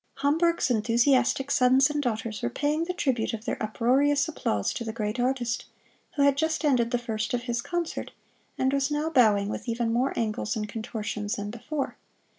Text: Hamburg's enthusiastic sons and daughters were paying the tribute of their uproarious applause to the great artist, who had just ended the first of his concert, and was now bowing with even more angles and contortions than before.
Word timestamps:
Hamburg's 0.15 0.71
enthusiastic 0.71 1.51
sons 1.51 1.91
and 1.91 2.01
daughters 2.01 2.41
were 2.41 2.49
paying 2.49 2.85
the 2.85 2.91
tribute 2.93 3.33
of 3.35 3.45
their 3.45 3.61
uproarious 3.61 4.27
applause 4.27 4.73
to 4.73 4.83
the 4.83 4.91
great 4.91 5.19
artist, 5.19 5.65
who 6.15 6.23
had 6.23 6.35
just 6.37 6.65
ended 6.65 6.89
the 6.89 6.97
first 6.97 7.35
of 7.35 7.43
his 7.43 7.61
concert, 7.61 8.09
and 8.57 8.73
was 8.73 8.89
now 8.89 9.11
bowing 9.11 9.47
with 9.47 9.69
even 9.69 9.93
more 9.93 10.11
angles 10.15 10.55
and 10.55 10.67
contortions 10.67 11.35
than 11.35 11.51
before. 11.51 11.97